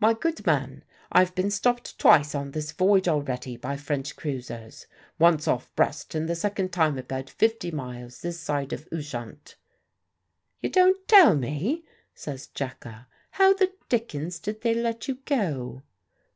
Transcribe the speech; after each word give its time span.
"My 0.00 0.14
good 0.14 0.44
man, 0.46 0.82
I've 1.12 1.32
been 1.36 1.52
stopped 1.52 1.96
twice 1.96 2.34
on 2.34 2.50
this 2.50 2.72
voyage 2.72 3.06
already 3.06 3.56
by 3.56 3.76
French 3.76 4.16
cruisers: 4.16 4.88
once 5.16 5.46
off 5.46 5.72
Brest, 5.76 6.16
and 6.16 6.28
the 6.28 6.34
second 6.34 6.72
time 6.72 6.98
about 6.98 7.30
fifty 7.30 7.70
miles 7.70 8.20
this 8.20 8.40
side 8.40 8.72
of 8.72 8.88
Ushant." 8.92 9.54
"You 10.60 10.70
don't 10.70 11.06
tell 11.06 11.36
me!" 11.36 11.84
says 12.14 12.48
Jacka. 12.48 13.06
"How 13.30 13.54
the 13.54 13.72
dickens 13.88 14.40
did 14.40 14.62
they 14.62 14.74
let 14.74 15.06
you 15.06 15.18
go?" 15.24 15.84